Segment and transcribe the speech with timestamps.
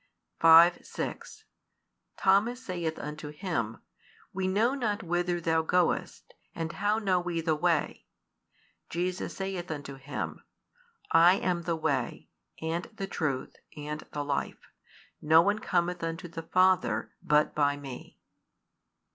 [0.41, 0.41] |241
[0.75, 1.43] 5, 6
[2.17, 3.83] Thomas saith unto Him,
[4.33, 8.07] We know not whither Thou goest, and how know we the way?
[8.89, 10.41] Jesus saith unto him,
[11.11, 12.29] I am the Way,
[12.59, 14.69] and the Truth, and the Life:
[15.21, 18.17] no one cometh unto the Father, but by Me.